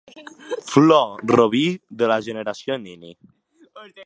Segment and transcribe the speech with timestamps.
[0.71, 1.63] Flor robí
[2.01, 3.15] de la generació Nini.